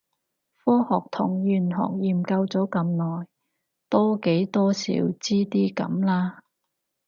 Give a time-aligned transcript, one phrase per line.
[0.65, 3.27] 科學同玄學研究咗咁耐，
[3.87, 6.41] 多幾多少知啲咁啦